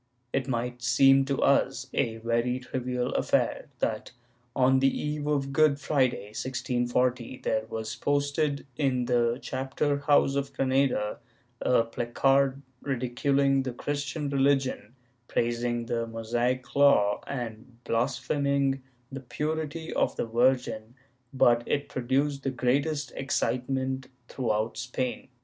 [0.33, 4.13] It might seem to us a very trivial affair that,
[4.55, 10.53] on the eve of Good Friday, 1640, there was posted, in the chapter house of
[10.53, 11.19] Granada,
[11.61, 14.95] a placard ridiculing the Christian religion,
[15.27, 18.81] praising the Mosaic Law, and blaspheming
[19.11, 20.95] the purity of the Virgin,
[21.31, 25.27] but it produced the greatest excitement throughout Spain.